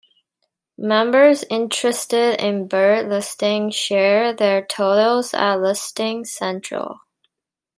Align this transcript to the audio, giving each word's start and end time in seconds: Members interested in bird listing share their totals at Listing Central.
Members 0.79 1.43
interested 1.47 2.41
in 2.43 2.67
bird 2.67 3.07
listing 3.07 3.69
share 3.69 4.33
their 4.33 4.65
totals 4.65 5.31
at 5.35 5.57
Listing 5.57 6.25
Central. 6.25 7.01